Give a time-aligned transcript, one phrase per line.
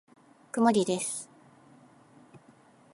[0.51, 1.29] 曇りです。